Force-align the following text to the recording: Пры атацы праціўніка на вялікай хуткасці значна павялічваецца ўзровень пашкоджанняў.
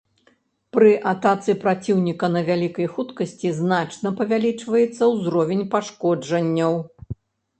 Пры 0.75 0.91
атацы 1.11 1.53
праціўніка 1.63 2.29
на 2.35 2.41
вялікай 2.47 2.87
хуткасці 2.95 3.51
значна 3.59 4.11
павялічваецца 4.21 5.03
ўзровень 5.13 5.61
пашкоджанняў. 5.75 6.73